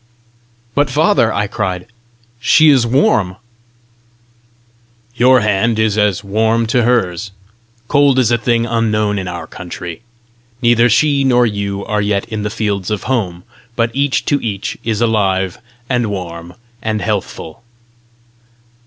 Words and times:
"But, 0.73 0.89
father," 0.89 1.31
I 1.31 1.45
cried, 1.45 1.85
"she 2.39 2.69
is 2.71 2.87
warm!" 2.87 3.35
"Your 5.15 5.41
hand 5.41 5.77
is 5.77 5.95
as 5.95 6.23
warm 6.23 6.65
to 6.73 6.81
hers. 6.81 7.29
Cold 7.87 8.17
is 8.17 8.31
a 8.31 8.39
thing 8.39 8.65
unknown 8.65 9.19
in 9.19 9.27
our 9.27 9.45
country. 9.45 10.01
Neither 10.59 10.89
she 10.89 11.23
nor 11.23 11.45
you 11.45 11.85
are 11.85 12.01
yet 12.01 12.27
in 12.29 12.41
the 12.41 12.49
fields 12.49 12.89
of 12.89 13.03
home, 13.03 13.43
but 13.75 13.91
each 13.95 14.25
to 14.25 14.41
each 14.43 14.75
is 14.83 15.01
alive 15.01 15.59
and 15.87 16.07
warm 16.09 16.55
and 16.81 16.99
healthful." 17.03 17.61